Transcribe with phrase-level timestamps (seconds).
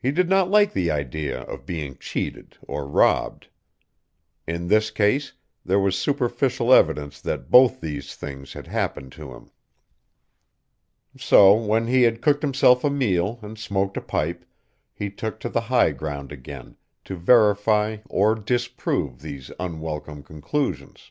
[0.00, 3.48] He did not like the idea of being cheated or robbed.
[4.46, 9.50] In this case there was superficial evidence that both these things had happened to him.
[11.18, 14.46] So when he had cooked himself a meal and smoked a pipe,
[14.94, 21.10] he took to the high ground again to verify or disprove these unwelcome conclusions.